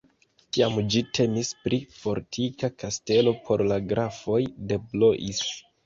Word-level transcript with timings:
Tiam 0.55 0.79
ĝi 0.95 1.01
temis 1.17 1.51
pri 1.67 1.79
fortika 1.99 2.73
kastelo 2.85 3.37
por 3.47 3.67
la 3.71 3.81
grafoj 3.95 4.43
de 4.73 4.85
Blois. 4.93 5.49